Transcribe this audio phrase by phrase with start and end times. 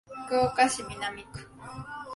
[0.25, 1.47] 福岡市南区